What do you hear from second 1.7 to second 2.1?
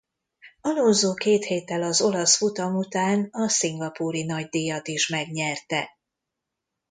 az